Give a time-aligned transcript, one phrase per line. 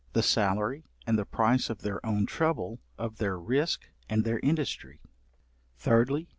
[0.13, 4.99] The salary, and the price of their own trouble, of their risk, and their industry;
[5.79, 6.25] 3rdly.